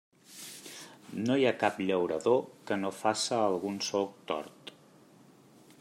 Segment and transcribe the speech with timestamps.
[1.27, 4.75] No hi ha cap llaurador que no faça algun solc tort.